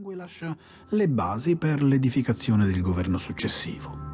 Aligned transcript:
sangue 0.00 0.14
lascia 0.14 0.56
le 0.90 1.08
basi 1.08 1.56
per 1.56 1.82
l'edificazione 1.82 2.64
del 2.64 2.80
governo 2.80 3.18
successivo. 3.18 4.09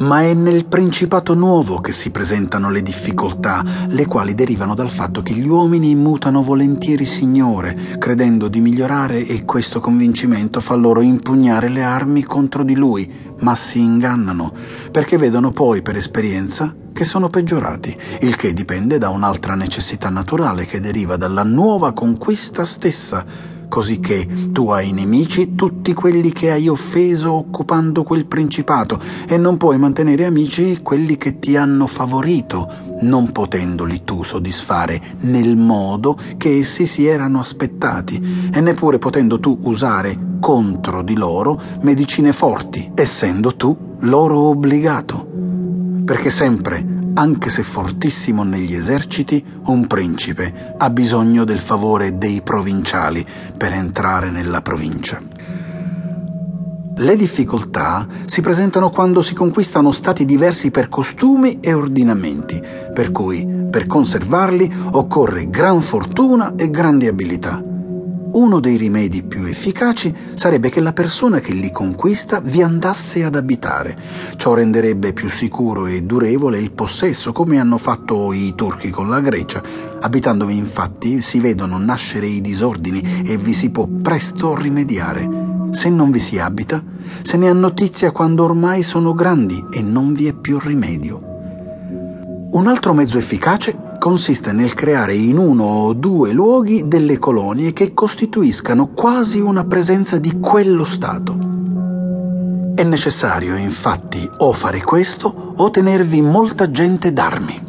Ma 0.00 0.22
è 0.22 0.32
nel 0.32 0.66
Principato 0.66 1.34
nuovo 1.34 1.80
che 1.80 1.90
si 1.90 2.10
presentano 2.10 2.70
le 2.70 2.82
difficoltà, 2.82 3.64
le 3.88 4.06
quali 4.06 4.32
derivano 4.32 4.76
dal 4.76 4.90
fatto 4.90 5.22
che 5.22 5.34
gli 5.34 5.48
uomini 5.48 5.96
mutano 5.96 6.42
volentieri 6.42 7.04
Signore, 7.04 7.96
credendo 7.98 8.46
di 8.46 8.60
migliorare 8.60 9.26
e 9.26 9.44
questo 9.44 9.80
convincimento 9.80 10.60
fa 10.60 10.76
loro 10.76 11.00
impugnare 11.00 11.68
le 11.68 11.82
armi 11.82 12.22
contro 12.22 12.62
di 12.62 12.76
Lui, 12.76 13.10
ma 13.40 13.56
si 13.56 13.80
ingannano, 13.80 14.52
perché 14.92 15.16
vedono 15.16 15.50
poi 15.50 15.82
per 15.82 15.96
esperienza 15.96 16.72
che 16.92 17.02
sono 17.02 17.28
peggiorati, 17.28 17.96
il 18.20 18.36
che 18.36 18.52
dipende 18.52 18.98
da 18.98 19.08
un'altra 19.08 19.56
necessità 19.56 20.10
naturale 20.10 20.64
che 20.64 20.78
deriva 20.78 21.16
dalla 21.16 21.42
nuova 21.42 21.92
conquista 21.92 22.64
stessa 22.64 23.56
così 23.68 24.00
che 24.00 24.26
tu 24.50 24.70
hai 24.70 24.92
nemici 24.92 25.54
tutti 25.54 25.92
quelli 25.92 26.32
che 26.32 26.50
hai 26.50 26.68
offeso 26.68 27.32
occupando 27.32 28.02
quel 28.02 28.26
principato 28.26 28.98
e 29.28 29.36
non 29.36 29.56
puoi 29.56 29.78
mantenere 29.78 30.24
amici 30.24 30.80
quelli 30.82 31.16
che 31.16 31.38
ti 31.38 31.56
hanno 31.56 31.86
favorito, 31.86 32.68
non 33.02 33.30
potendoli 33.30 34.02
tu 34.04 34.22
soddisfare 34.22 35.00
nel 35.20 35.56
modo 35.56 36.18
che 36.36 36.58
essi 36.58 36.86
si 36.86 37.06
erano 37.06 37.40
aspettati 37.40 38.50
e 38.52 38.60
neppure 38.60 38.98
potendo 38.98 39.38
tu 39.38 39.58
usare 39.62 40.36
contro 40.40 41.02
di 41.02 41.14
loro 41.14 41.60
medicine 41.82 42.32
forti, 42.32 42.90
essendo 42.94 43.54
tu 43.56 43.76
loro 44.00 44.38
obbligato. 44.38 45.26
Perché 46.04 46.30
sempre 46.30 46.97
anche 47.18 47.50
se 47.50 47.64
fortissimo 47.64 48.44
negli 48.44 48.74
eserciti, 48.74 49.44
un 49.64 49.88
principe 49.88 50.74
ha 50.78 50.88
bisogno 50.88 51.42
del 51.42 51.58
favore 51.58 52.16
dei 52.16 52.42
provinciali 52.42 53.26
per 53.56 53.72
entrare 53.72 54.30
nella 54.30 54.62
provincia. 54.62 55.20
Le 56.94 57.16
difficoltà 57.16 58.06
si 58.24 58.40
presentano 58.40 58.90
quando 58.90 59.22
si 59.22 59.34
conquistano 59.34 59.90
stati 59.90 60.24
diversi 60.24 60.70
per 60.70 60.88
costumi 60.88 61.58
e 61.58 61.72
ordinamenti, 61.72 62.62
per 62.94 63.10
cui 63.10 63.44
per 63.68 63.86
conservarli 63.86 64.72
occorre 64.92 65.50
gran 65.50 65.80
fortuna 65.80 66.54
e 66.54 66.70
grandi 66.70 67.08
abilità. 67.08 67.67
Uno 68.38 68.60
dei 68.60 68.76
rimedi 68.76 69.24
più 69.24 69.46
efficaci 69.46 70.14
sarebbe 70.34 70.70
che 70.70 70.80
la 70.80 70.92
persona 70.92 71.40
che 71.40 71.52
li 71.52 71.72
conquista 71.72 72.38
vi 72.38 72.62
andasse 72.62 73.24
ad 73.24 73.34
abitare. 73.34 73.98
Ciò 74.36 74.54
renderebbe 74.54 75.12
più 75.12 75.28
sicuro 75.28 75.86
e 75.86 76.04
durevole 76.04 76.60
il 76.60 76.70
possesso, 76.70 77.32
come 77.32 77.58
hanno 77.58 77.78
fatto 77.78 78.32
i 78.32 78.54
turchi 78.54 78.90
con 78.90 79.08
la 79.08 79.18
Grecia. 79.18 79.60
Abitandovi 80.00 80.56
infatti 80.56 81.20
si 81.20 81.40
vedono 81.40 81.78
nascere 81.78 82.28
i 82.28 82.40
disordini 82.40 83.24
e 83.26 83.36
vi 83.36 83.52
si 83.54 83.70
può 83.70 83.88
presto 83.88 84.54
rimediare. 84.54 85.28
Se 85.72 85.88
non 85.88 86.12
vi 86.12 86.20
si 86.20 86.38
abita, 86.38 86.80
se 87.22 87.36
ne 87.38 87.48
ha 87.48 87.52
notizia 87.52 88.12
quando 88.12 88.44
ormai 88.44 88.84
sono 88.84 89.14
grandi 89.14 89.66
e 89.72 89.82
non 89.82 90.12
vi 90.12 90.28
è 90.28 90.32
più 90.32 90.60
rimedio. 90.60 91.20
Un 92.52 92.68
altro 92.68 92.94
mezzo 92.94 93.18
efficace 93.18 93.87
consiste 93.98 94.52
nel 94.52 94.74
creare 94.74 95.14
in 95.14 95.36
uno 95.38 95.64
o 95.64 95.92
due 95.92 96.32
luoghi 96.32 96.86
delle 96.86 97.18
colonie 97.18 97.72
che 97.72 97.92
costituiscano 97.92 98.88
quasi 98.88 99.40
una 99.40 99.64
presenza 99.64 100.18
di 100.18 100.38
quello 100.38 100.84
Stato. 100.84 101.36
È 102.74 102.82
necessario 102.84 103.56
infatti 103.56 104.28
o 104.38 104.52
fare 104.52 104.80
questo 104.82 105.52
o 105.56 105.70
tenervi 105.70 106.20
molta 106.20 106.70
gente 106.70 107.12
d'armi. 107.12 107.66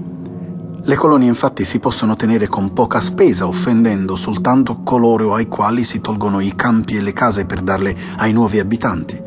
Le 0.84 0.96
colonie 0.96 1.28
infatti 1.28 1.66
si 1.66 1.80
possono 1.80 2.16
tenere 2.16 2.48
con 2.48 2.74
poca 2.74 3.00
spesa, 3.00 3.48
offendendo 3.48 4.16
soltanto 4.16 4.82
coloro 4.84 5.34
ai 5.34 5.48
quali 5.48 5.84
si 5.84 6.00
tolgono 6.00 6.40
i 6.40 6.56
campi 6.56 6.96
e 6.96 7.02
le 7.02 7.14
case 7.14 7.46
per 7.46 7.62
darle 7.62 7.96
ai 8.18 8.34
nuovi 8.34 8.59
abitanti. 8.59 9.20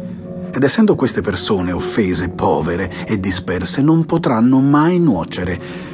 Ed 0.55 0.63
essendo 0.63 0.95
queste 0.95 1.21
persone 1.21 1.73
offese, 1.73 2.29
povere 2.29 3.07
e 3.07 3.19
disperse, 3.19 3.81
non 3.81 4.05
potranno 4.05 4.61
mai 4.61 4.99
nuocere, 4.99 5.91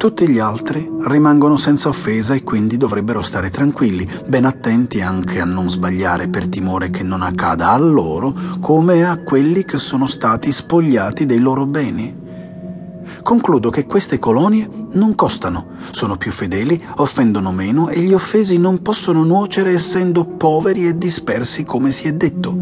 tutti 0.00 0.26
gli 0.30 0.38
altri 0.38 0.90
rimangono 1.02 1.58
senza 1.58 1.90
offesa 1.90 2.32
e 2.32 2.42
quindi 2.42 2.78
dovrebbero 2.78 3.20
stare 3.20 3.50
tranquilli, 3.50 4.08
ben 4.26 4.46
attenti 4.46 5.02
anche 5.02 5.40
a 5.40 5.44
non 5.44 5.68
sbagliare 5.68 6.28
per 6.28 6.48
timore 6.48 6.88
che 6.88 7.02
non 7.02 7.20
accada 7.20 7.68
a 7.68 7.76
loro 7.76 8.34
come 8.60 9.04
a 9.04 9.18
quelli 9.18 9.66
che 9.66 9.76
sono 9.76 10.06
stati 10.06 10.52
spogliati 10.52 11.26
dei 11.26 11.38
loro 11.38 11.66
beni. 11.66 12.16
Concludo 13.22 13.68
che 13.68 13.84
queste 13.84 14.18
colonie 14.18 14.66
non 14.92 15.14
costano, 15.14 15.66
sono 15.90 16.16
più 16.16 16.32
fedeli, 16.32 16.82
offendono 16.96 17.52
meno 17.52 17.90
e 17.90 18.00
gli 18.00 18.14
offesi 18.14 18.56
non 18.56 18.80
possono 18.80 19.22
nuocere 19.22 19.72
essendo 19.72 20.24
poveri 20.24 20.86
e 20.86 20.96
dispersi 20.96 21.64
come 21.64 21.90
si 21.90 22.08
è 22.08 22.14
detto. 22.14 22.56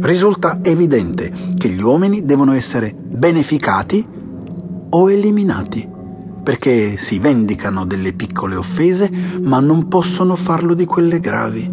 Risulta 0.00 0.58
evidente 0.62 1.32
che 1.56 1.68
gli 1.68 1.82
uomini 1.82 2.24
devono 2.24 2.52
essere 2.52 2.92
beneficati 2.92 4.04
o 4.90 5.08
eliminati 5.08 5.94
perché 6.48 6.96
si 6.96 7.18
vendicano 7.18 7.84
delle 7.84 8.14
piccole 8.14 8.56
offese, 8.56 9.10
ma 9.42 9.60
non 9.60 9.86
possono 9.86 10.34
farlo 10.34 10.72
di 10.72 10.86
quelle 10.86 11.20
gravi. 11.20 11.70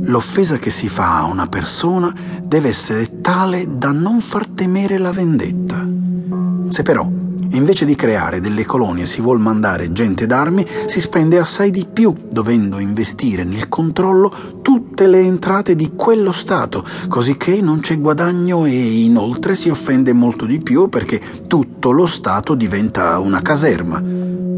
L'offesa 0.00 0.56
che 0.56 0.68
si 0.68 0.88
fa 0.88 1.18
a 1.18 1.26
una 1.26 1.46
persona 1.46 2.12
deve 2.42 2.70
essere 2.70 3.20
tale 3.20 3.68
da 3.78 3.92
non 3.92 4.20
far 4.20 4.48
temere 4.48 4.98
la 4.98 5.12
vendetta. 5.12 5.86
Se 6.70 6.82
però 6.82 7.08
Invece 7.50 7.84
di 7.84 7.94
creare 7.94 8.40
delle 8.40 8.64
colonie 8.64 9.06
si 9.06 9.20
vuol 9.20 9.38
mandare 9.38 9.92
gente 9.92 10.26
d'armi, 10.26 10.66
si 10.86 11.00
spende 11.00 11.38
assai 11.38 11.70
di 11.70 11.86
più, 11.90 12.12
dovendo 12.28 12.80
investire 12.80 13.44
nel 13.44 13.68
controllo 13.68 14.55
tutte 14.76 15.06
le 15.06 15.20
entrate 15.20 15.74
di 15.74 15.92
quello 15.96 16.32
Stato, 16.32 16.84
così 17.08 17.38
che 17.38 17.62
non 17.62 17.80
c'è 17.80 17.98
guadagno 17.98 18.66
e 18.66 19.04
inoltre 19.04 19.54
si 19.54 19.70
offende 19.70 20.12
molto 20.12 20.44
di 20.44 20.58
più 20.58 20.90
perché 20.90 21.18
tutto 21.46 21.92
lo 21.92 22.04
Stato 22.04 22.54
diventa 22.54 23.18
una 23.18 23.40
caserma. 23.40 24.02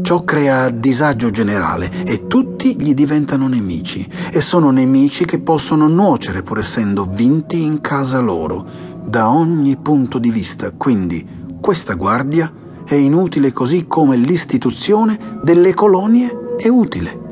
Ciò 0.01 0.25
crea 0.25 0.71
disagio 0.71 1.29
generale 1.29 2.03
e 2.03 2.27
tutti 2.27 2.75
gli 2.77 2.93
diventano 2.93 3.47
nemici, 3.47 4.05
e 4.29 4.41
sono 4.41 4.71
nemici 4.71 5.23
che 5.23 5.39
possono 5.39 5.87
nuocere 5.87 6.43
pur 6.43 6.59
essendo 6.59 7.07
vinti 7.09 7.63
in 7.63 7.79
casa 7.79 8.19
loro, 8.19 8.65
da 9.05 9.29
ogni 9.29 9.77
punto 9.77 10.19
di 10.19 10.31
vista. 10.31 10.71
Quindi 10.71 11.25
questa 11.61 11.93
guardia 11.93 12.51
è 12.83 12.95
inutile 12.95 13.53
così 13.53 13.85
come 13.87 14.17
l'istituzione 14.17 15.17
delle 15.43 15.73
colonie 15.73 16.55
è 16.57 16.67
utile. 16.67 17.27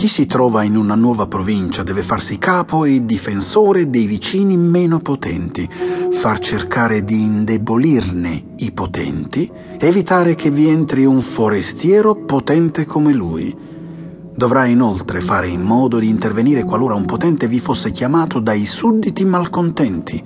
Chi 0.00 0.08
si 0.08 0.24
trova 0.24 0.62
in 0.62 0.76
una 0.76 0.94
nuova 0.94 1.26
provincia 1.26 1.82
deve 1.82 2.00
farsi 2.00 2.38
capo 2.38 2.86
e 2.86 3.04
difensore 3.04 3.90
dei 3.90 4.06
vicini 4.06 4.56
meno 4.56 4.98
potenti, 5.00 5.68
far 6.10 6.38
cercare 6.38 7.04
di 7.04 7.22
indebolirne 7.22 8.44
i 8.56 8.72
potenti, 8.72 9.52
evitare 9.78 10.34
che 10.36 10.50
vi 10.50 10.70
entri 10.70 11.04
un 11.04 11.20
forestiero 11.20 12.14
potente 12.14 12.86
come 12.86 13.12
lui. 13.12 13.54
Dovrà 14.34 14.64
inoltre 14.64 15.20
fare 15.20 15.48
in 15.48 15.60
modo 15.60 15.98
di 15.98 16.08
intervenire 16.08 16.64
qualora 16.64 16.94
un 16.94 17.04
potente 17.04 17.46
vi 17.46 17.60
fosse 17.60 17.90
chiamato 17.90 18.40
dai 18.40 18.64
sudditi 18.64 19.26
malcontenti 19.26 20.24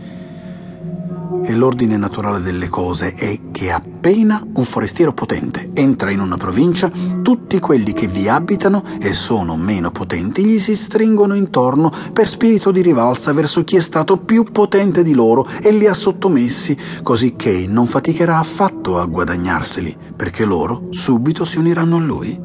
e 1.43 1.55
l'ordine 1.55 1.97
naturale 1.97 2.41
delle 2.41 2.69
cose 2.69 3.15
è 3.15 3.39
che 3.51 3.71
appena 3.71 4.45
un 4.55 4.65
forestiero 4.65 5.13
potente 5.13 5.71
entra 5.75 6.11
in 6.11 6.21
una 6.21 6.37
provincia, 6.37 6.91
tutti 7.23 7.59
quelli 7.59 7.93
che 7.93 8.07
vi 8.07 8.29
abitano 8.29 8.83
e 9.01 9.13
sono 9.13 9.57
meno 9.57 9.91
potenti 9.91 10.45
gli 10.45 10.59
si 10.59 10.77
stringono 10.77 11.35
intorno 11.35 11.93
per 12.13 12.29
spirito 12.29 12.71
di 12.71 12.83
rivalsa 12.83 13.33
verso 13.33 13.65
chi 13.65 13.77
è 13.77 13.81
stato 13.81 14.19
più 14.19 14.45
potente 14.45 15.03
di 15.03 15.15
loro 15.15 15.47
e 15.63 15.71
li 15.73 15.87
ha 15.87 15.95
sottomessi, 15.95 16.77
così 17.03 17.35
che 17.37 17.67
non 17.69 17.87
faticherà 17.87 18.39
affatto 18.39 18.99
a 18.99 19.05
guadagnarseli, 19.05 19.97
perché 20.17 20.45
loro 20.45 20.89
subito 20.91 21.45
si 21.45 21.59
uniranno 21.59 21.97
a 21.97 22.01
lui. 22.01 22.41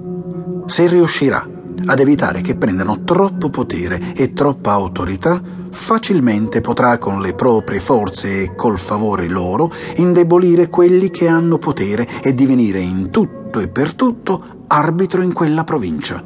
Se 0.65 0.87
riuscirà 0.87 1.47
ad 1.85 1.99
evitare 1.99 2.41
che 2.41 2.55
prendano 2.55 3.03
troppo 3.03 3.49
potere 3.49 4.13
e 4.13 4.33
troppa 4.33 4.71
autorità, 4.71 5.57
facilmente 5.71 6.61
potrà 6.61 6.97
con 6.97 7.21
le 7.21 7.33
proprie 7.33 7.79
forze 7.79 8.43
e 8.43 8.55
col 8.55 8.79
favore 8.79 9.27
loro 9.27 9.71
indebolire 9.97 10.67
quelli 10.67 11.09
che 11.09 11.27
hanno 11.27 11.57
potere 11.57 12.21
e 12.21 12.33
divenire 12.33 12.79
in 12.79 13.09
tutto 13.09 13.59
e 13.59 13.67
per 13.67 13.93
tutto 13.93 14.65
arbitro 14.67 15.21
in 15.21 15.33
quella 15.33 15.63
provincia. 15.63 16.23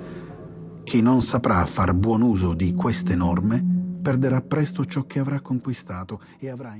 Chi 0.84 1.02
non 1.02 1.22
saprà 1.22 1.66
far 1.66 1.94
buon 1.94 2.22
uso 2.22 2.54
di 2.54 2.74
queste 2.74 3.16
norme 3.16 3.64
perderà 4.02 4.42
presto 4.42 4.84
ciò 4.84 5.06
che 5.06 5.20
avrà 5.20 5.40
conquistato 5.40 6.20
e 6.38 6.50
avrà 6.50 6.76